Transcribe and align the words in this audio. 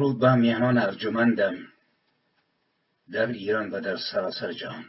درود 0.00 0.18
به 0.18 0.34
میهنان 0.34 0.78
ارجمندم 0.78 1.54
در 3.12 3.26
ایران 3.26 3.70
و 3.70 3.80
در 3.80 3.96
سراسر 3.96 4.52
جهان. 4.52 4.84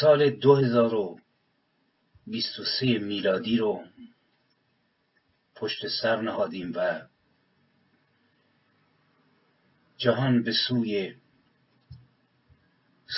سال 0.00 0.30
2023 0.30 2.98
میلادی 2.98 3.56
رو 3.56 3.84
پشت 5.54 5.88
سر 6.02 6.20
نهادیم 6.20 6.72
و 6.76 7.00
جهان 9.96 10.42
به 10.42 10.52
سوی 10.68 11.14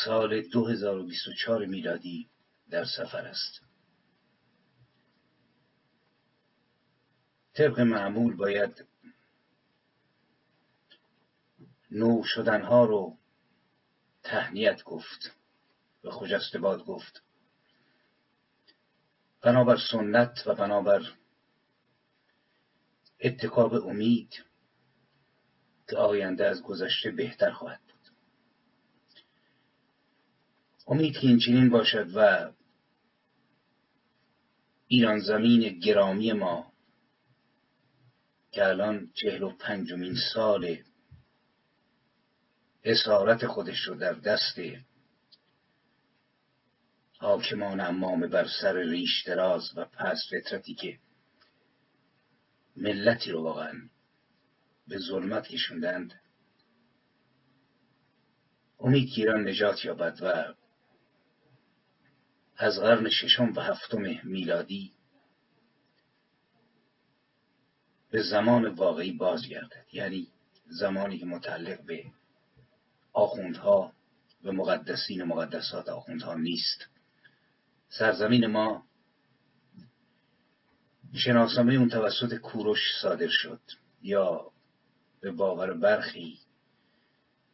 سال 0.04 0.40
2024 0.40 1.64
میلادی 1.64 2.28
در 2.70 2.84
سفر 2.84 3.26
است. 3.26 3.69
طبق 7.60 7.80
معمول 7.80 8.36
باید 8.36 8.86
نو 11.90 12.22
شدنها 12.24 12.84
رو 12.84 13.18
تهنیت 14.22 14.82
گفت 14.84 15.36
و 16.04 16.10
خجسته 16.10 16.58
باد 16.58 16.84
گفت. 16.84 17.22
بنابر 19.42 19.78
سنت 19.90 20.42
و 20.46 20.54
بنابر 20.54 21.02
اتکاب 23.20 23.74
امید 23.74 24.44
که 25.88 25.96
آینده 25.96 26.46
از 26.46 26.62
گذشته 26.62 27.10
بهتر 27.10 27.50
خواهد 27.50 27.80
بود. 27.80 28.12
امید 30.86 31.12
که 31.12 31.26
این 31.26 31.38
چنین 31.38 31.70
باشد 31.70 32.16
و 32.16 32.52
ایران 34.86 35.18
زمین 35.18 35.78
گرامی 35.78 36.32
ما 36.32 36.69
که 38.50 38.66
الان 38.66 39.10
چهل 39.14 39.42
و 39.42 39.56
پنجمین 39.56 40.16
سال 40.34 40.76
اسارت 42.84 43.46
خودش 43.46 43.80
رو 43.80 43.94
در 43.94 44.12
دست 44.12 44.58
حاکمان 47.18 47.80
امام 47.80 48.26
بر 48.26 48.48
سر 48.60 48.76
ریش 48.76 49.22
دراز 49.26 49.62
و 49.76 49.84
پس 49.84 50.18
فطرتی 50.30 50.74
که 50.74 50.98
ملتی 52.76 53.30
رو 53.30 53.42
واقعا 53.42 53.72
به 54.88 54.98
ظلمت 54.98 55.48
کشوندند. 55.48 56.20
امید 58.78 59.08
ایران 59.16 59.48
نجات 59.48 59.84
یابد 59.84 60.18
و 60.22 60.54
از 62.56 62.78
قرن 62.80 63.10
ششم 63.10 63.52
و 63.56 63.60
هفتم 63.60 64.02
میلادی 64.24 64.92
به 68.10 68.22
زمان 68.22 68.66
واقعی 68.66 69.12
بازگردد. 69.12 69.84
یعنی 69.92 70.28
زمانی 70.66 71.18
که 71.18 71.26
متعلق 71.26 71.84
به 71.84 72.04
آخوندها 73.12 73.92
و 74.44 74.52
مقدسین 74.52 75.22
و 75.22 75.26
مقدسات 75.26 75.88
آخوندها 75.88 76.34
نیست. 76.34 76.86
سرزمین 77.88 78.46
ما 78.46 78.84
شناسنامه 81.14 81.74
اون 81.74 81.88
توسط 81.88 82.34
کوروش 82.34 82.80
صادر 83.02 83.28
شد 83.28 83.60
یا 84.02 84.50
به 85.20 85.30
باور 85.30 85.72
برخی 85.72 86.38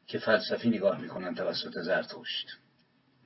که 0.06 0.18
فلسفی 0.18 0.68
نگاه 0.68 1.00
می‌کنن 1.00 1.34
توسط 1.34 1.78
زرتشت. 1.78 2.46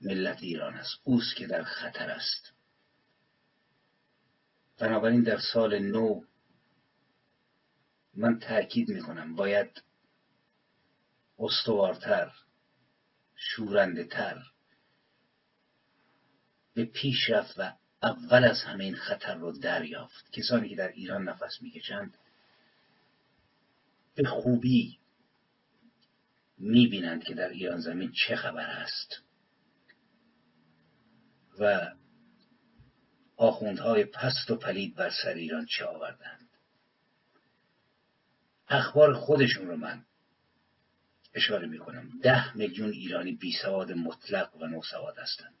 ملت 0.00 0.42
ایران 0.42 0.74
است. 0.74 1.00
اوست 1.04 1.36
که 1.36 1.46
در 1.46 1.62
خطر 1.62 2.10
است. 2.10 2.53
بنابراین 4.78 5.22
در 5.22 5.38
سال 5.52 5.78
نو 5.78 6.24
من 8.14 8.38
تأکید 8.38 8.88
می‌کنم 8.88 9.34
باید 9.34 9.82
استوارتر 11.38 12.32
شورنده 13.36 14.04
تر 14.04 14.42
به 16.74 16.84
پیش 16.84 17.30
رفت 17.30 17.54
و 17.58 17.72
اول 18.02 18.44
از 18.44 18.62
همه 18.62 18.84
این 18.84 18.96
خطر 18.96 19.34
رو 19.34 19.52
دریافت. 19.52 20.32
کسانی 20.32 20.68
که 20.68 20.76
در 20.76 20.88
ایران 20.88 21.28
نفس 21.28 21.62
می‌کشند 21.62 22.18
به 24.14 24.24
خوبی 24.28 24.98
می‌بینند 26.58 27.24
که 27.24 27.34
در 27.34 27.48
ایران 27.48 27.80
زمین 27.80 28.12
چه 28.12 28.36
خبر 28.36 28.66
است 28.66 29.22
و 31.58 31.90
آخوندهای 33.44 34.04
پست 34.04 34.50
و 34.50 34.56
پلید 34.56 34.94
بر 34.94 35.10
سر 35.22 35.34
ایران 35.34 35.66
چه 35.66 35.84
آوردند؟ 35.84 36.48
اخبار 38.68 39.14
خودشون 39.14 39.66
رو 39.66 39.76
من 39.76 40.04
اشاره 41.34 41.66
می 41.66 41.78
کنم 41.78 42.10
ده 42.22 42.56
میلیون 42.56 42.90
ایرانی 42.90 43.32
بی 43.32 43.52
سواد 43.62 43.92
مطلق 43.92 44.56
و 44.56 44.66
نوسواد 44.66 45.18
هستند. 45.18 45.54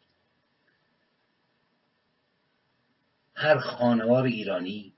هر 3.34 3.58
خانوار 3.58 4.24
ایرانی 4.24 4.94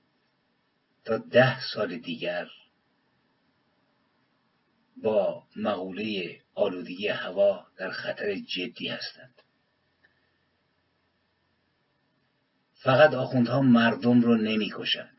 تا 1.05 1.17
ده 1.17 1.61
سال 1.73 1.97
دیگر 1.97 2.47
با 4.97 5.43
مقوله 5.55 6.41
آلودگی 6.53 7.07
هوا 7.07 7.67
در 7.77 7.91
خطر 7.91 8.35
جدی 8.35 8.87
هستند. 8.87 9.41
فقط 12.87 13.13
آخوندها 13.13 13.61
مردم 13.61 14.21
رو 14.21 14.35
نمی‌کشند. 14.35 15.17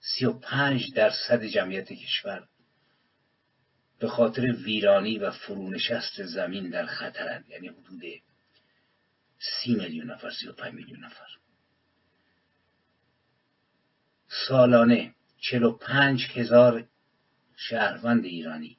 سی 0.00 0.24
و 0.24 0.32
پنج 0.32 0.94
درصد 0.94 1.44
جمعیت 1.44 1.92
کشور 1.92 2.48
به 3.98 4.08
خاطر 4.08 4.42
ویرانی 4.52 5.18
و 5.18 5.30
فرونشست 5.30 6.22
زمین 6.22 6.70
در 6.70 6.86
خطرند. 6.86 7.48
یعنی 7.48 7.68
حدود 7.68 8.02
سی 9.38 9.74
میلیون 9.74 10.10
نفر 10.10 10.30
سی 10.30 10.48
و 10.48 10.52
پنج 10.52 10.74
میلیون 10.74 11.04
نفر. 11.04 11.26
سالانه 14.48 15.14
چلو 15.40 15.72
پنج 15.72 16.26
هزار 16.34 16.88
شهروند 17.56 18.24
ایرانی 18.24 18.76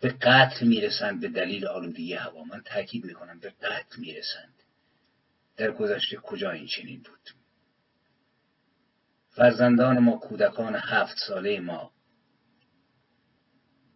به 0.00 0.08
قتل 0.08 0.66
می‌رسند 0.66 1.20
به 1.20 1.28
دلیل 1.28 1.66
آلودگی 1.66 2.14
هوا. 2.14 2.44
من 2.44 2.62
تاکید 2.64 3.04
می‌کنم 3.04 3.38
به 3.38 3.50
قتل 3.50 4.00
می‌رسند. 4.00 4.63
در 5.56 5.70
گذشته 5.70 6.16
کجا 6.16 6.50
این 6.50 6.66
چنین 6.66 7.02
بود؟ 7.02 7.30
فرزندان 9.30 9.98
ما 9.98 10.16
کودکان 10.16 10.76
هفت 10.76 11.16
ساله 11.28 11.60
ما 11.60 11.92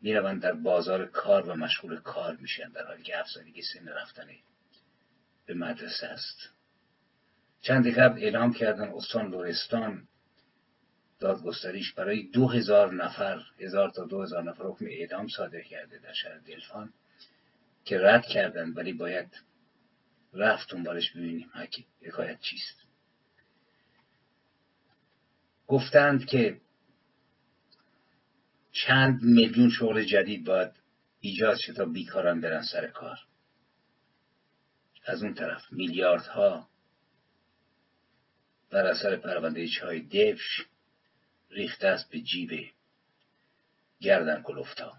می‌روند 0.02 0.43
در 0.43 0.52
بازار 0.52 1.06
کار 1.06 1.49
و 1.49 1.55
مشغول 1.55 2.00
کار 2.00 2.37
میشن 2.37 2.69
در 2.69 2.87
حالی 2.87 3.02
که 3.02 3.16
هفت 3.16 3.31
سالگی 3.34 3.62
سن 3.62 3.88
رفتن 3.88 4.26
به 5.46 5.55
مدرسه 5.55 6.06
است. 6.06 6.49
چند 7.61 7.99
قبل 7.99 8.22
اعلام 8.22 8.52
کردن 8.52 8.88
استان 8.88 9.31
لورستان 9.31 10.08
دادگستریش 11.20 11.93
برای 11.93 12.22
دو 12.22 12.49
هزار 12.49 12.94
نفر 12.94 13.40
هزار 13.58 13.90
تا 13.90 14.04
دو 14.04 14.22
هزار 14.22 14.43
نفر 14.43 14.64
حکم 14.64 14.87
اعدام 14.87 15.28
صادر 15.28 15.62
کرده 15.62 15.99
در 15.99 16.12
شهر 16.12 16.38
دلفان 16.38 16.93
که 17.84 17.99
رد 17.99 18.26
کردن 18.26 18.70
ولی 18.70 18.93
باید 18.93 19.48
رفت 20.32 20.72
دنبالش 20.72 21.10
ببینیم 21.10 21.50
حکایت 22.02 22.40
چیست. 22.40 22.84
گفتند 25.66 26.26
که 26.26 26.60
چند 28.72 29.22
میلیون 29.22 29.70
شغل 29.70 30.04
جدید 30.04 30.44
باید 30.44 30.72
ایجاد 31.20 31.56
شد 31.58 31.72
تا 31.72 31.84
بیکاران 31.84 32.40
برن 32.40 32.62
سر 32.62 32.86
کار. 32.86 33.19
از 35.04 35.22
اون 35.22 35.34
طرف 35.34 35.72
میلیاردها 35.72 36.69
بر 38.70 38.86
اثر 38.86 39.16
پرونده 39.16 39.69
چای 39.69 40.00
دفش 40.00 40.66
ریخته 41.50 41.86
است 41.86 42.10
به 42.10 42.20
جیب 42.20 42.70
گردن 44.00 44.42
کلفتا 44.42 44.92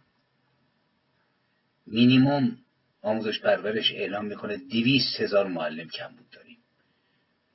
مینیموم 1.85 2.57
آموزش 3.01 3.39
پرورش 3.39 3.91
اعلام 3.91 4.25
می‌کنه. 4.25 4.57
دویست 4.57 5.21
هزار 5.21 5.47
معلم 5.47 5.87
کم 5.87 6.15
بود 6.15 6.29
داریم. 6.29 6.57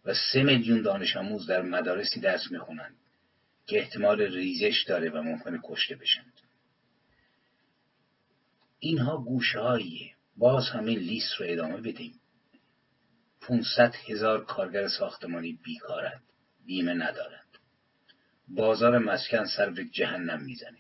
و 0.05 0.14
سه 0.14 0.43
میلیون 0.43 0.82
دانش 0.82 1.17
آموز 1.17 1.46
در 1.46 1.62
مدارسی 1.62 2.20
درس 2.20 2.50
می‌خونند 2.50 2.96
که 3.67 3.79
احتمال 3.79 4.20
ریزش 4.20 4.85
داره 4.88 5.11
و 5.11 5.23
ممکنه 5.23 5.61
کشته 5.64 5.96
بشند 5.96 6.41
اینها 8.79 9.17
گوشه 9.17 9.61
باز 10.37 10.69
همین 10.69 10.99
لیست 10.99 11.35
رو 11.35 11.46
ادامه 11.49 11.81
بدیم. 11.81 12.20
500 13.41 13.94
هزار 14.08 14.44
کارگر 14.44 14.88
ساختمانی 14.88 15.52
بیکارند. 15.52 16.23
بیمه 16.67 16.94
ندارند. 16.94 17.58
بازار 18.49 18.99
مسکن 18.99 19.44
سر 19.44 19.70
به 19.70 19.85
جهنم 19.85 20.43
می‌زنه. 20.43 20.79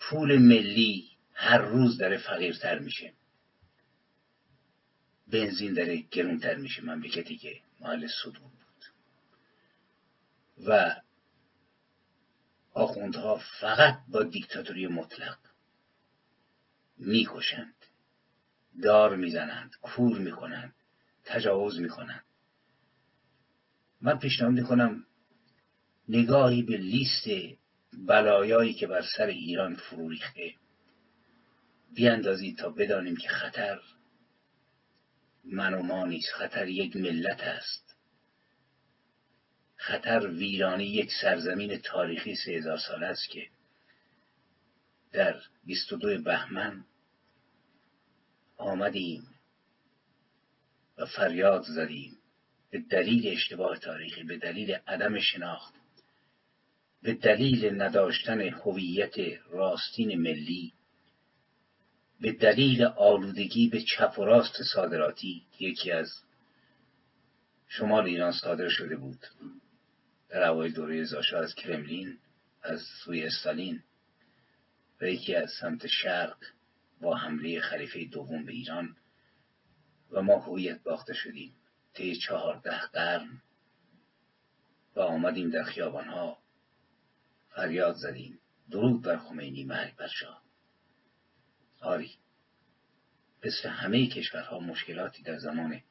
پول 0.00 0.38
ملی 0.38 1.09
هر 1.40 1.58
روز 1.58 1.98
داره 1.98 2.18
فقیرتر 2.18 2.78
میشه. 2.78 3.12
بنزین 5.32 5.74
داره 5.74 5.96
گرونتر 5.96 6.54
میشه. 6.54 6.84
مملکتی 6.84 7.36
که 7.36 7.60
محل 7.80 8.06
صدور 8.22 8.38
بود. 8.38 8.84
و 10.66 10.96
آخوندها 12.74 13.40
فقط 13.60 13.98
با 14.08 14.22
دیکتاتوری 14.22 14.86
مطلق 14.86 15.38
می‌کشند 16.98 17.74
دار 18.82 19.16
می‌زنند 19.16 19.76
کور 19.82 20.18
می‌کنند 20.18 20.74
تجاوز 21.24 21.80
می‌کنند. 21.80 22.24
من 24.00 24.18
پیشنهاد 24.18 24.52
می‌کنم 24.52 25.06
نگاهی 26.08 26.62
به 26.62 26.76
لیست 26.76 27.28
بلایایی 27.92 28.74
که 28.74 28.86
بر 28.86 29.02
سر 29.16 29.26
ایران 29.26 29.74
فرو 29.76 30.08
ریخته 30.08 30.54
بیاندازید 31.94 32.58
تا 32.58 32.70
بدانیم 32.70 33.16
که 33.16 33.28
خطر 33.28 33.80
من 35.44 35.74
و 35.74 35.82
ما 35.82 36.06
نیست. 36.06 36.32
خطر 36.32 36.68
یک 36.68 36.96
ملت 36.96 37.40
است. 37.40 37.96
خطر 39.76 40.26
ویرانی 40.26 40.84
یک 40.84 41.10
سرزمین 41.22 41.78
تاریخی 41.78 42.36
سه 42.36 42.52
هزار 42.52 42.78
ساله 42.78 43.06
است 43.06 43.28
که 43.30 43.46
در 45.12 45.40
22 45.64 46.22
بهمن 46.22 46.84
آمدیم 48.56 49.22
و 50.98 51.06
فریاد 51.06 51.62
زدیم. 51.62 52.20
به 52.70 52.78
دلیل 52.78 53.28
اشتباه 53.28 53.78
تاریخی 53.78 54.22
به 54.22 54.36
دلیل 54.36 54.72
عدم 54.72 55.20
شناخت 55.20 55.74
به 57.02 57.14
دلیل 57.14 57.82
نداشتن 57.82 58.40
هویت 58.40 59.14
راستین 59.50 60.20
ملی 60.20 60.72
به 62.20 62.32
دلیل 62.32 62.84
آلودگی 62.84 63.68
به 63.68 63.82
چپ 63.82 64.18
و 64.18 64.24
راست 64.24 64.62
صادراتی 64.74 65.42
یکی 65.60 65.92
از 65.92 66.08
شمال 67.68 68.04
ایران 68.04 68.32
صادر 68.32 68.68
شده 68.68 68.96
بود. 68.96 69.26
در 70.28 70.48
اوایل 70.48 70.72
دوره 70.72 71.04
زاشا 71.04 71.38
از 71.38 71.54
کرملین 71.54 72.18
از 72.62 72.80
سوی 73.04 73.26
استالین 73.26 73.82
و 75.00 75.04
یکی 75.04 75.34
از 75.34 75.50
سمت 75.60 75.86
شرق 75.86 76.36
با 77.00 77.16
حمله 77.16 77.60
خلیفه 77.60 78.04
دوم 78.04 78.44
به 78.44 78.52
ایران 78.52 78.96
و 80.10 80.22
ما 80.22 80.38
هویت 80.38 80.82
باخته 80.82 81.14
شدیم. 81.14 81.54
طی 81.94 82.16
چهارده 82.16 82.80
قرن 82.80 83.42
و 84.96 85.00
آمدیم 85.00 85.50
در 85.50 85.62
خیابانها 85.62 86.38
فریاد 87.48 87.94
زدیم. 87.94 88.38
درود 88.70 89.02
بر 89.02 89.16
خمینی 89.16 89.64
مرگ 89.64 89.96
بر 89.96 90.08
شاه. 90.08 90.49
آری. 91.80 92.10
مثل 93.44 93.68
همه 93.68 94.06
کشورها 94.06 94.58
مشکلاتی 94.60 95.22
در 95.22 95.38
زمان 95.38 95.82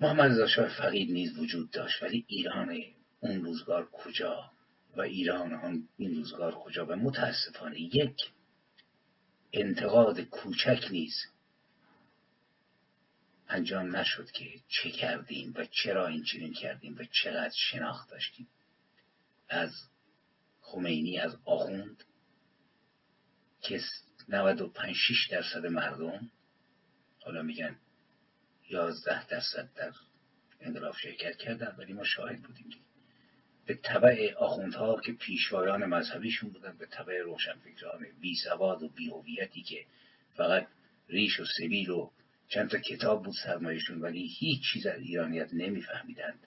محمد 0.00 0.30
رضا 0.30 0.46
شاه 0.46 0.68
فقید 0.68 1.10
نیز 1.10 1.38
وجود 1.38 1.70
داشت 1.70 2.02
ولی 2.02 2.24
ایران 2.28 2.78
اون 3.20 3.44
روزگار 3.44 3.90
کجا 3.92 4.50
و 4.96 5.00
ایران 5.00 5.54
آن 5.54 5.88
این 5.96 6.14
روزگار 6.16 6.54
کجا 6.54 6.86
و 6.86 6.96
متاسفانه 6.96 7.80
یک 7.80 8.16
انتقاد 9.52 10.20
کوچک 10.20 10.88
نیز 10.90 11.14
انجام 13.48 13.96
نشد 13.96 14.30
که 14.30 14.44
چه 14.68 14.90
کردیم 14.90 15.52
و 15.56 15.64
چرا 15.64 16.06
این 16.06 16.24
چنین 16.24 16.52
کردیم 16.52 16.96
و 16.98 17.04
چقدر 17.04 17.54
شناخت 17.56 18.10
داشتیم. 18.10 18.48
از 19.48 19.70
خمینی 20.60 21.18
از 21.18 21.36
آخوند 21.44 22.04
که 23.64 23.80
95 24.28 24.96
6 24.96 25.28
درصد 25.30 25.66
مردم 25.66 26.30
حالا 27.20 27.42
میگن 27.42 27.76
11 28.70 29.26
درصد 29.26 29.68
در 29.76 29.92
انقلاب 30.60 30.94
شرکت 30.96 31.36
کردن 31.36 31.74
ولی 31.78 31.92
ما 31.92 32.04
شاهد 32.04 32.42
بودیم 32.42 32.76
به 33.66 33.74
طبع 33.74 34.34
آخوندها 34.38 35.00
که 35.00 35.12
پیشوایان 35.12 35.84
مذهبیشون 35.84 36.50
بودن 36.50 36.76
به 36.78 36.86
طبع 36.86 37.22
روشنفکران 37.22 38.06
بی 38.20 38.34
سواد 38.44 38.82
و 38.82 38.88
بی 38.88 39.08
هویتی 39.08 39.62
که 39.62 39.84
فقط 40.36 40.66
ریش 41.08 41.40
و 41.40 41.44
سبیل 41.58 41.90
و 41.90 42.10
چند 42.48 42.70
تا 42.70 42.78
کتاب 42.78 43.24
بود 43.24 43.34
سرمایشون 43.44 44.00
ولی 44.00 44.26
هیچ 44.38 44.62
چیز 44.72 44.86
از 44.86 45.00
ایرانیت 45.00 45.54
نمیفهمیدند. 45.54 46.38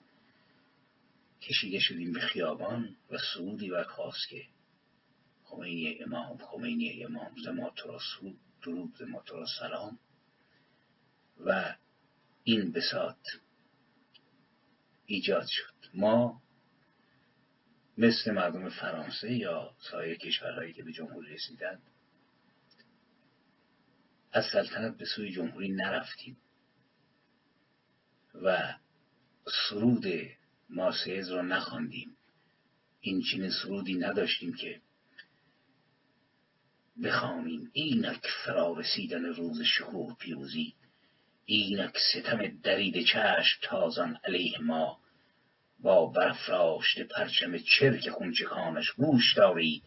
کشیده 1.42 1.78
شدیم 1.78 2.12
به 2.12 2.20
خیابان 2.20 2.96
و 3.10 3.18
سعودی 3.34 3.70
برخواست 3.70 4.28
که 4.28 4.44
خمینی 5.48 6.02
امام 6.02 6.36
خمینی 6.36 7.04
امام 7.04 7.32
زما 7.44 7.72
را 7.84 7.98
سود 7.98 8.38
درود 8.62 8.96
زما 8.98 9.24
را 9.28 9.46
سلام. 9.58 9.98
و 11.46 11.74
این 12.44 12.72
بساط 12.72 13.16
ایجاد 15.06 15.46
شد. 15.46 15.74
ما 15.94 16.42
مثل 17.98 18.30
مردم 18.30 18.68
فرانسه 18.68 19.32
یا 19.32 19.74
سایر 19.90 20.18
کشورهایی 20.18 20.72
که 20.72 20.82
به 20.82 20.92
جمهوری 20.92 21.34
رسیدند 21.34 21.82
از 24.32 24.44
سلطنت 24.52 24.96
به 24.96 25.04
سوی 25.04 25.32
جمهوری 25.32 25.68
نرفتیم. 25.68 26.36
و 28.42 28.74
سرود 29.68 30.04
مارسیز 30.70 31.30
رو 31.30 31.42
نخواندیم. 31.42 32.16
این 33.00 33.22
چنین 33.22 33.50
سرودی 33.62 33.94
نداشتیم 33.94 34.54
که 34.54 34.80
بخوانیم 37.04 37.70
اینک 37.72 38.26
فرارسیدن 38.44 39.24
روز 39.24 39.62
شکوه 39.62 40.16
پیروزی 40.16 40.74
اینک 41.44 41.98
ستم 42.12 42.60
درید 42.62 43.04
چشم 43.06 43.58
تازان 43.62 44.18
علیه 44.24 44.58
ما. 44.58 44.98
با 45.80 46.06
برافراشته 46.06 47.04
پرچم 47.04 47.58
چرک 47.58 48.10
خونچکانش 48.10 48.90
گوش 48.90 49.34
دارید. 49.36 49.82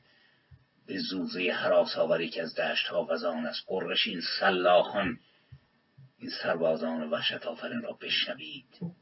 به 0.88 1.00
زوزه 1.00 1.52
حراس 1.52 1.98
آوری 1.98 2.30
که 2.30 2.42
از 2.42 2.56
دشت 2.56 2.88
ها 2.88 3.06
وزان 3.06 3.46
از 3.46 3.56
قرش 3.68 4.08
این 4.08 4.22
سلاخان. 4.40 5.20
این 6.18 6.32
سربازان 6.44 7.10
وحشت 7.10 7.46
آفرین 7.46 7.82
را 7.82 7.92
بشنوید. 7.94 8.96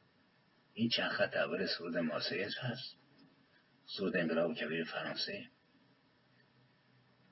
این 0.74 0.90
چند 0.90 1.12
خط 1.12 1.38
اول 1.38 1.66
سرود 1.66 1.98
ماسیز 1.98 2.58
هست. 2.58 2.96
سرود 3.86 4.18
انقلاب 4.18 4.54
کبیر 4.54 4.84
فرانسه. 4.84 5.46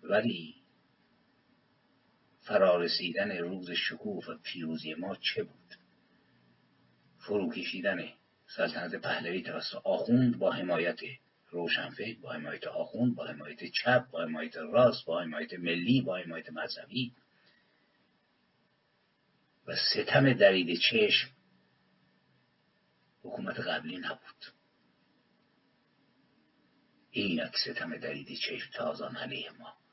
ولی 0.04 0.57
فرارسیدن 2.48 3.38
روز 3.38 3.72
شکوه 3.72 4.26
و 4.26 4.38
پیروزی 4.44 4.94
ما 4.94 5.16
چه 5.16 5.44
بود؟ 5.44 5.76
فرو 7.18 7.52
کشیدن 7.54 8.10
سلطنت 8.56 8.96
پهلوی 8.96 9.42
توسط 9.42 9.76
آخوند 9.84 10.38
با 10.40 10.52
حمایت 10.52 11.00
روشنفکر 11.50 12.20
با 12.20 12.32
حمایت 12.32 12.68
آخوند 12.68 13.16
با 13.16 13.28
حمایت 13.28 13.64
چپ 13.64 14.10
با 14.10 14.24
حمایت 14.24 14.58
راست 14.58 15.06
با 15.06 15.22
حمایت 15.22 15.54
ملی 15.54 16.02
با 16.02 16.18
حمایت 16.18 16.50
مذهبی. 16.50 17.14
و 19.68 19.76
ستم 19.76 20.34
درید 20.34 20.80
چشم 20.80 21.30
حکومت 23.24 23.60
قبلی 23.60 23.98
نبود. 23.98 24.46
اینک 27.12 27.56
ستم 27.58 27.98
درید 27.98 28.28
چشم 28.38 28.72
تازان 28.74 29.16
علیه 29.16 29.52
ما. 29.52 29.87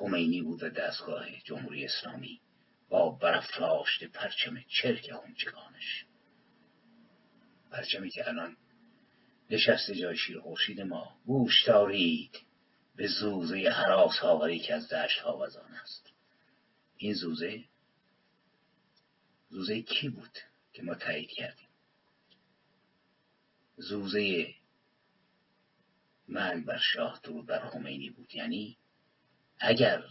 خمینی 0.00 0.42
بود 0.42 0.62
و 0.62 0.68
دستگاه 0.68 1.26
جمهوری 1.44 1.84
اسلامی 1.84 2.40
با 2.88 3.10
برافراشته 3.10 4.08
پرچم 4.08 4.64
چرک 4.68 5.12
خونچگانش 5.12 6.04
پرچمی 7.70 8.10
که 8.10 8.28
الان 8.28 8.56
نشسته 9.50 9.94
جای 9.94 10.16
شیر 10.16 10.40
خورشید 10.40 10.80
ما 10.80 11.16
گوش 11.26 11.64
دارید. 11.66 12.40
به 12.96 13.06
زوزه 13.06 13.68
حراس 13.68 14.18
هاوری 14.18 14.58
که 14.58 14.74
از 14.74 14.88
دشت 14.88 15.18
هاوزان 15.18 15.72
است. 15.72 16.12
این 16.96 17.14
زوزه 17.14 17.64
زوزه 19.48 19.82
کی 19.82 20.08
بود 20.08 20.38
که 20.72 20.82
ما 20.82 20.94
تایید 20.94 21.30
کردیم؟ 21.30 21.68
زوزه 23.76 24.54
مرگ 26.28 26.64
بر 26.64 26.78
شاه 26.78 27.20
درود 27.22 27.46
بر 27.46 27.68
خمینی 27.68 28.10
بود. 28.10 28.34
یعنی 28.34 28.76
اگر 29.60 30.04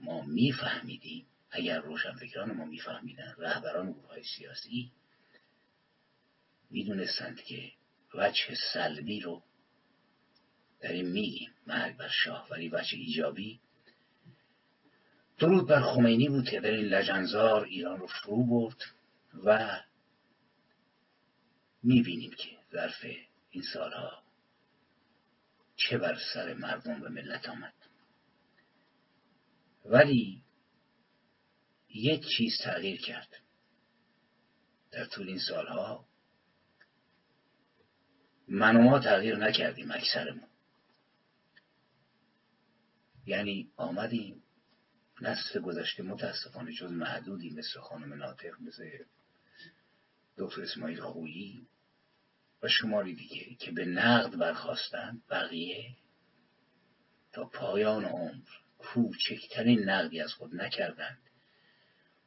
ما 0.00 0.22
میفهمیدیم 0.22 1.26
اگر 1.50 1.80
روشنفکران 1.80 2.52
ما 2.52 2.64
میفهمیدن 2.64 3.34
رهبران 3.38 3.92
گروه 3.92 4.22
سیاسی 4.22 4.92
می‌دونستند 6.70 7.40
که 7.40 7.72
وجه 8.14 8.54
سلبی 8.72 9.20
رو 9.20 9.42
داریم 10.80 11.06
میگیم 11.06 11.54
مرگ 11.66 11.96
بر 11.96 12.08
شاه 12.08 12.48
ولی 12.50 12.68
وجه 12.68 12.98
ایجابی 12.98 13.60
درود 15.38 15.68
بر 15.68 15.80
خمینی 15.80 16.28
بود 16.28 16.48
که 16.48 16.60
در 16.60 16.70
این 16.70 16.84
لجنزار 16.84 17.64
ایران 17.64 17.98
رو 18.00 18.06
فرو 18.06 18.46
برد 18.46 18.76
و 19.44 19.80
می‌بینیم 21.82 22.30
که 22.30 22.48
ظرف 22.72 23.04
این 23.50 23.62
سالها 23.74 24.22
چه 25.76 25.98
بر 25.98 26.18
سر 26.34 26.54
مردم 26.54 27.02
و 27.02 27.08
ملت 27.08 27.48
آمد. 27.48 27.77
ولی 29.84 30.42
یک 31.88 32.26
چیز 32.36 32.58
تغییر 32.64 33.00
کرد. 33.00 33.28
در 34.90 35.04
طول 35.04 35.28
این 35.28 35.38
سالها 35.38 36.08
من 38.48 38.76
و 38.76 38.82
ما 38.82 38.98
تغییر 38.98 39.36
نکردیم 39.36 39.90
اکثرمون. 39.90 40.48
یعنی 43.26 43.72
آمدیم 43.76 44.42
نسل 45.20 45.60
گذشته 45.60 46.02
متاسفانه 46.02 46.72
جز 46.72 46.92
محدودی 46.92 47.50
مثل 47.50 47.80
خانم 47.80 48.14
ناطق 48.14 48.60
مثل 48.60 48.90
دکتر 50.36 50.62
اسماعیل 50.62 51.00
خویی 51.00 51.66
و 52.62 52.68
شماری 52.68 53.14
دیگه 53.14 53.54
که 53.54 53.72
به 53.72 53.84
نقد 53.84 54.36
برخواستند 54.36 55.22
بقیه 55.30 55.96
تا 57.32 57.44
پایان 57.44 58.04
عمر 58.04 58.48
کوچکترین 58.78 59.88
نقدی 59.88 60.20
از 60.20 60.32
خود 60.32 60.54
نکردند. 60.54 61.18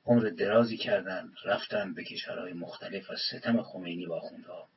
عمر 0.05 0.29
درازی 0.29 0.77
کردند 0.77 1.34
رفتند 1.46 1.96
به 1.96 2.03
کشورهای 2.03 2.53
مختلف 2.53 3.10
و 3.10 3.15
ستم 3.15 3.62
خمینی 3.63 4.05
با 4.05 4.20
خوندها 4.20 4.70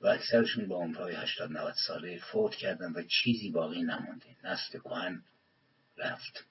و 0.00 0.06
اکثرشون 0.06 0.68
با 0.68 0.76
عمرهای 0.76 1.14
هشتاد 1.14 1.52
90 1.52 1.74
ساله 1.86 2.18
فوت 2.18 2.54
کردند 2.54 2.96
و 2.96 3.02
چیزی 3.02 3.50
باقی 3.50 3.82
نمانده. 3.82 4.36
نسل 4.44 4.78
کهن 4.78 5.22
رفت. 5.96 6.44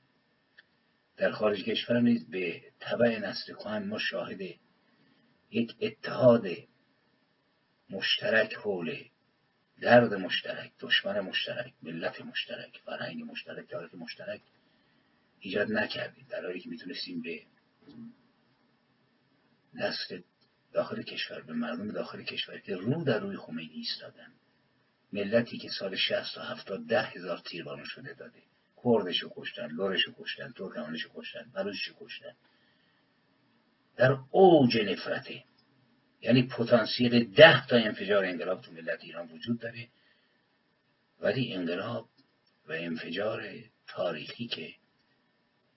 در 1.17 1.31
خارج 1.31 1.63
کشور 1.63 1.99
نیز 1.99 2.29
به 2.29 2.61
طبع 2.79 3.19
نسل 3.19 3.53
کهن 3.53 3.87
ما 3.87 3.99
شاهد 3.99 4.41
یک 5.51 5.75
اتحاد 5.81 6.47
مشترک 7.89 8.53
حول 8.53 9.03
درد 9.81 10.13
مشترک 10.13 10.71
دشمن 10.79 11.19
مشترک 11.19 11.73
ملت 11.83 12.21
مشترک 12.21 12.81
فرهنگ 12.85 13.23
مشترک 13.23 13.69
تاریخ 13.69 13.93
مشترک 13.93 14.41
ایجاد 15.39 15.71
نکردیم. 15.71 16.27
در 16.29 16.45
حالی 16.45 16.59
که 16.59 16.69
می‌تونستیم 16.69 17.21
به 17.21 17.41
نسل 19.73 20.21
داخل 20.73 21.01
کشور 21.01 21.41
به 21.41 21.53
مردم 21.53 21.91
داخل 21.91 22.23
کشور 22.23 22.59
که 22.59 22.75
رو 22.75 23.03
در 23.03 23.19
روی 23.19 23.37
خمینی 23.37 23.73
ایستادن. 23.73 24.33
ملتی 25.13 25.57
که 25.57 25.69
سال 25.79 25.95
60 25.95 26.37
و 26.37 26.41
70 26.41 26.87
ده 26.87 27.01
هزار 27.01 27.37
تیربانو 27.37 27.85
شده 27.85 28.13
داده. 28.13 28.43
کردشو 28.83 29.29
کشتن 29.35 29.67
لورشو 29.67 30.13
کشتن 30.19 30.51
ترکمانشو 30.51 31.09
کشتن 31.15 31.51
بلوچشو 31.53 31.93
کشتن. 31.99 32.35
در 33.95 34.17
اوج 34.31 34.77
نفرته. 34.77 35.43
یعنی 36.21 36.43
پتانسیل 36.43 37.33
ده 37.33 37.67
تا 37.67 37.75
انفجار 37.75 38.25
انقلاب 38.25 38.61
تو 38.61 38.71
ملت 38.71 39.03
ایران 39.03 39.27
وجود 39.27 39.59
داره. 39.59 39.87
ولی 41.19 41.53
انقلاب 41.53 42.09
و 42.67 42.71
انفجار 42.71 43.49
تاریخی 43.87 44.47
که 44.47 44.73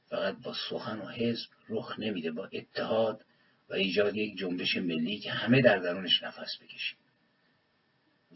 فقط 0.09 0.37
با 0.37 0.55
سخن 0.71 0.99
و 0.99 1.09
حزب 1.09 1.49
رخ 1.69 1.99
نمیده 1.99 2.31
با 2.31 2.49
اتحاد 2.53 3.25
و 3.69 3.75
ایجاد 3.75 4.17
یک 4.17 4.39
جنبش 4.39 4.77
ملی 4.77 5.19
که 5.19 5.31
همه 5.31 5.63
در 5.63 5.79
درونش 5.79 6.23
نفس 6.23 6.59
بکشیم. 6.63 6.99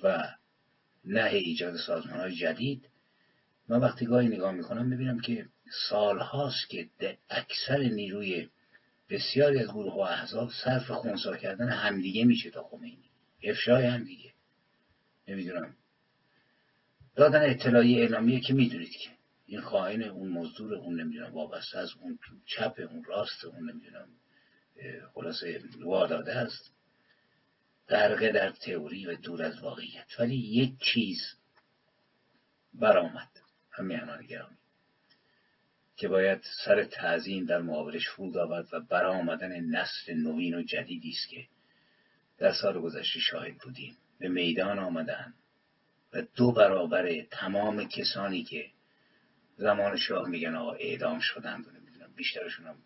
و 0.03 0.29
نه 1.05 1.25
ایجاد 1.25 1.77
سازمان 1.77 2.21
های 2.21 2.35
جدید. 2.35 2.89
من 3.69 3.81
وقتی 3.81 4.07
گاهی 4.07 4.29
نگاه 4.29 4.53
می‌کنم 4.53 4.87
می‌بینم 4.87 5.21
که 5.21 5.49
سالهاست 5.89 6.69
که 6.71 6.89
اکثر 7.31 7.79
نیروی 7.79 8.49
بسیاری 9.09 9.59
از 9.59 9.69
گروه 9.69 9.95
و 9.95 9.99
احزاب 9.99 10.51
صرف 10.65 10.91
خونسا 10.91 11.37
کردن 11.37 11.69
همدیگه 11.69 12.25
میشه 12.25 12.51
تا 12.51 12.63
خمینی. 12.63 13.11
افشای 13.43 13.87
همدیگه. 13.87 14.33
نمی‌دونم. 15.29 15.77
دادن 17.17 17.51
اطلاعی 17.51 18.01
اعلامیه 18.01 18.41
که 18.41 18.55
می‌دونید 18.55 18.91
که 18.91 19.11
این 19.47 19.61
خائن 19.61 20.03
اون 20.03 20.29
مزدور 20.29 20.75
اون 20.75 21.01
نمی‌دونم 21.01 21.35
وابسته 21.35 21.79
از 21.79 21.91
اون 22.01 22.19
چپ 22.47 22.75
اون 22.91 23.05
راست 23.05 23.45
اون 23.45 23.71
نمی‌دونم 23.71 24.09
خلاصه 25.15 25.63
واداده 25.81 26.35
است. 26.35 26.75
غرقه 27.89 28.33
در 28.33 28.51
تئوری 28.51 29.07
و 29.07 29.17
دور 29.17 29.43
از 29.43 29.63
واقعیت. 29.63 30.21
ولی 30.21 30.37
یک 30.37 30.73
چیز 30.81 31.19
برآمد. 32.75 33.31
همیهنان 33.71 34.27
گرامی 34.27 34.57
که 35.97 36.09
باید 36.09 36.45
سر 36.65 36.85
تعظیم 36.85 37.45
در 37.45 37.59
مقابلش 37.59 38.09
فرود 38.09 38.37
آورد 38.37 38.69
و 38.73 38.81
برآمدن 38.81 39.61
نسل 39.61 40.15
نوین 40.15 40.55
و 40.55 40.63
جدیدی 40.63 41.11
است 41.11 41.29
که 41.29 41.47
در 42.39 42.53
سال 42.53 42.81
گذشته 42.81 43.21
شاهد 43.21 43.59
بودیم. 43.59 43.97
به 44.19 44.29
میدان 44.29 44.79
آمدن 44.79 45.35
و 46.13 46.23
دو 46.37 46.53
برابر 46.53 47.23
تمام 47.23 47.89
کسانی 47.89 48.45
که 48.45 48.71
زمان 49.57 49.97
شاه 49.97 50.29
میگن 50.29 50.55
آقا 50.55 50.73
اعدام 50.73 51.19
شدند 51.21 51.67
و 51.67 51.71
نمی‌دونم 51.71 52.13
بیشترشون 52.17 52.67
هم 52.67 52.77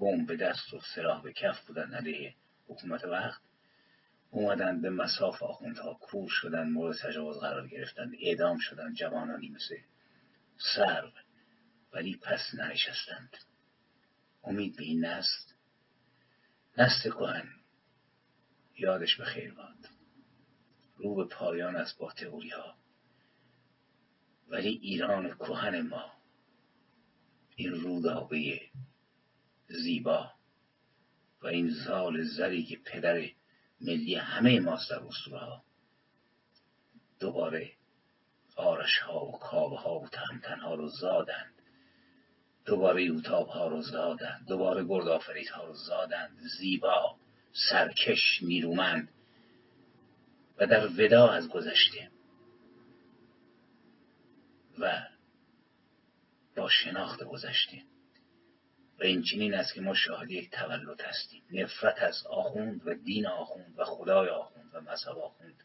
بمب 0.00 0.26
به 0.26 0.36
دست 0.36 0.74
و 0.74 0.80
سلاح 0.94 1.22
به 1.22 1.32
کف 1.32 1.66
بودن 1.66 1.94
علیه 1.94 2.34
حکومت 2.68 3.04
وقت 3.04 3.40
اومدن 4.30 4.80
به 4.80 4.90
مساف 4.90 5.42
آخوندها 5.42 5.94
کور 5.94 6.28
شدن 6.30 6.68
مورد 6.68 6.96
تجاوز 6.96 7.38
قرار 7.38 7.68
گرفتن 7.68 8.12
اعدام 8.20 8.58
شدن 8.58 8.94
جوانانی 8.94 9.48
مثل 9.48 9.74
سرو. 10.74 11.10
ولی 11.92 12.16
پس 12.16 12.54
ننشستند. 12.54 13.36
امید 14.44 14.76
به 14.76 14.82
این 14.84 15.04
نسل 15.04 15.52
نسل 16.78 17.10
کهن. 17.10 17.48
یادش 18.78 19.16
به 19.16 19.24
خیر 19.24 19.54
باد 19.54 19.88
رو 20.96 21.14
به 21.14 21.24
پایان 21.24 21.76
است 21.76 21.98
با 21.98 22.12
تئوری 22.12 22.50
ها 22.50 22.78
ولی 24.48 24.68
ایران 24.68 25.34
کهن 25.34 25.80
ما. 25.80 26.12
این 27.56 27.72
رودابه 27.72 28.60
زیبا 29.68 30.32
و 31.42 31.46
این 31.46 31.70
زال 31.70 32.22
زری 32.22 32.64
که 32.64 32.76
پدر 32.76 33.30
ملی 33.80 34.14
همه 34.14 34.60
ماست 34.60 34.90
در 34.90 35.00
ها 35.32 35.64
دوباره 37.20 37.72
آرش 38.56 38.98
ها 38.98 39.26
و 39.26 39.38
کابه 39.38 39.76
ها 39.76 40.00
و 40.00 40.08
تهمتن 40.08 40.60
ها 40.60 40.74
رو 40.74 40.88
زادند. 40.88 41.57
دوباره 42.68 43.04
یوتاب 43.04 43.48
ها 43.48 43.68
رو 43.68 43.82
زادند 43.82 44.46
دوباره 44.48 44.84
گرد 44.84 45.06
ها 45.52 45.64
رو 45.64 45.74
زادند 45.74 46.38
زیبا 46.58 47.16
سرکش 47.70 48.42
نیرومند. 48.42 49.08
و 50.58 50.66
در 50.66 50.86
ودا 50.86 51.28
از 51.28 51.48
گذشته. 51.48 52.10
و 54.78 55.02
با 56.56 56.68
شناخت 56.68 57.22
گذشته. 57.22 57.82
و 59.00 59.04
این 59.04 59.22
چنین 59.22 59.54
است 59.54 59.74
که 59.74 59.80
ما 59.80 59.94
شاهد 59.94 60.30
یک 60.30 60.50
تولد 60.50 61.00
هستیم. 61.00 61.42
نفرت 61.50 62.02
از 62.02 62.26
آخوند 62.26 62.86
و 62.86 62.94
دین 62.94 63.26
آخوند 63.26 63.74
و 63.78 63.84
خدای 63.84 64.28
آخوند 64.28 64.70
و 64.72 64.80
مذهب 64.80 65.18
آخوند. 65.18 65.64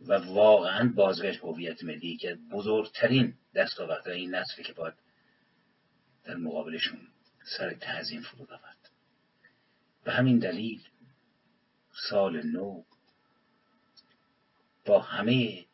و 0.00 0.14
واقعا 0.14 0.92
بازگشت 0.96 1.40
هویت 1.42 1.84
ملی 1.84 2.16
که 2.16 2.38
بزرگترین 2.52 3.34
دستاوردهای 3.54 4.16
این 4.16 4.34
نسل 4.34 4.62
که 4.62 4.72
باید 4.72 5.03
در 6.24 6.36
مقابلشون 6.36 7.08
سر 7.58 7.74
تعظیم 7.74 8.22
فرود 8.22 8.52
آورد 8.52 8.90
به 10.04 10.12
همین 10.12 10.38
دلیل 10.38 10.88
سال 12.10 12.46
نو 12.46 12.84
با 14.84 15.00
همه 15.00 15.66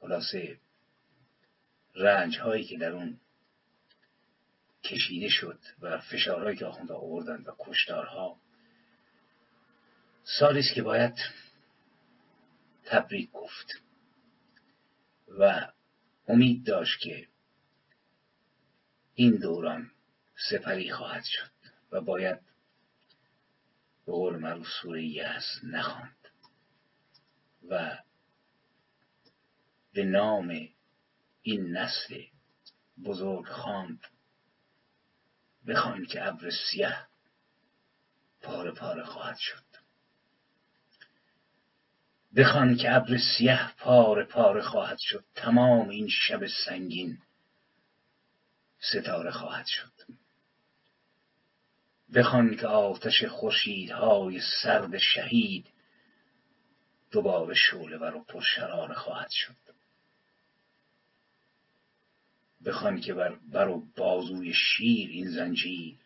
خلاصه 0.00 0.58
رنج 1.94 2.38
هایی 2.38 2.64
که 2.64 2.78
در 2.78 2.92
اون 2.92 3.20
کشیده 4.84 5.28
شد 5.28 5.58
و 5.80 6.00
فشارهایی 6.00 6.56
که 6.56 6.66
آخونده 6.66 6.94
آوردن 6.94 7.42
و 7.42 7.52
کشتارها 7.58 8.36
سالی 10.24 10.60
است 10.60 10.74
که 10.74 10.82
باید 10.82 11.14
تبریک 12.84 13.30
گفت 13.30 13.82
و 15.28 15.72
امید 16.28 16.64
داشت 16.64 17.00
که 17.00 17.28
این 19.14 19.36
دوران 19.36 19.90
سپری 20.50 20.90
خواهد 20.90 21.24
شد 21.24 21.50
و 21.92 22.00
باید 22.00 22.40
به 24.06 24.12
قول 24.12 24.36
معروف 24.36 24.68
سوره 24.82 25.22
است 25.24 25.64
نخواند 25.64 26.16
و 27.68 27.98
به 29.92 30.04
نام 30.04 30.68
این 31.42 31.76
نسل 31.76 32.22
بزرگ 33.04 33.46
خواند. 33.46 34.00
بخوان 35.66 36.06
که 36.06 36.26
ابر 36.26 36.50
سیه 36.50 37.06
پاره 38.42 38.70
پاره 38.70 39.04
خواهد 39.04 39.36
شد. 39.38 39.64
بخوان 42.36 42.76
که 42.76 42.96
ابر 42.96 43.18
سیه 43.18 43.72
پاره 43.76 44.24
پاره 44.24 44.62
خواهد 44.62 44.98
شد. 44.98 45.24
تمام 45.34 45.88
این 45.88 46.08
شب 46.08 46.46
سنگین 46.66 47.18
ستاره 48.82 49.30
خواهد 49.30 49.66
شد. 49.66 49.92
بخوان 52.14 52.56
که 52.56 52.66
آتش 52.66 53.24
خورشیدهای 53.24 54.40
سرد 54.62 54.98
شهید 54.98 55.66
دوباره 57.10 57.54
شعله 57.54 57.96
و 57.96 58.24
پرشراره 58.24 58.94
خواهد 58.94 59.30
شد. 59.30 59.56
بخوان 62.64 63.00
که 63.00 63.14
بر 63.14 63.34
بر 63.34 63.68
و 63.68 63.82
بازوی 63.96 64.54
شیر 64.54 65.10
این 65.10 65.30
زنجیر 65.30 65.98